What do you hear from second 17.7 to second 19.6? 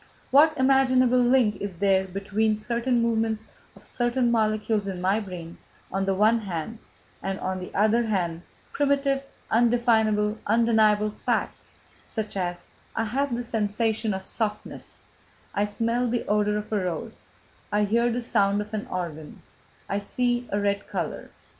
I hear the sound of an organ,